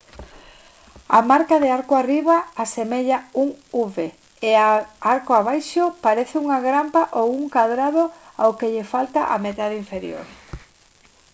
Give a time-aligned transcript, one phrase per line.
[1.17, 3.49] a marca de «arco arriba» asemella un
[3.93, 3.97] v
[4.49, 8.03] e a de «arco abaixo» parece unha grampa ou un cadrado
[8.41, 10.25] ao que lle falta a metade inferior